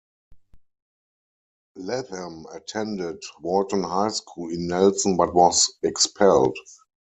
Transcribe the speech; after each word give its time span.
Latham 1.75 2.47
attended 2.51 3.21
Walton 3.39 3.83
High 3.83 4.07
School 4.07 4.49
in 4.51 4.65
Nelson 4.65 5.15
but 5.15 5.31
was 5.35 5.75
expelled. 5.83 6.57